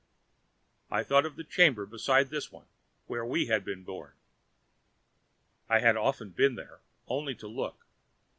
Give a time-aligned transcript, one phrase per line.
[0.89, 2.65] I thought of the chamber beside this one,
[3.05, 4.13] where we had been born.
[5.69, 7.85] I had often been there, only to look.